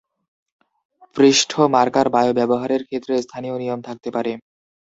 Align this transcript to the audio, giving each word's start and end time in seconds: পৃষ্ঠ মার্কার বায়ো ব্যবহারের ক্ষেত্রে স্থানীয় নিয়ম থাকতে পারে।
পৃষ্ঠ 1.15 1.51
মার্কার 1.73 2.07
বায়ো 2.13 2.33
ব্যবহারের 2.39 2.81
ক্ষেত্রে 2.87 3.13
স্থানীয় 3.21 3.55
নিয়ম 3.61 3.79
থাকতে 3.87 4.09
পারে। 4.15 4.31